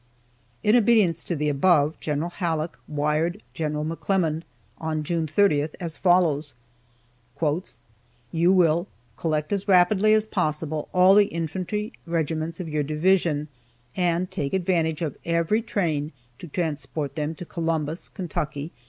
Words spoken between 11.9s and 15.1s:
regiments of your division, and take advantage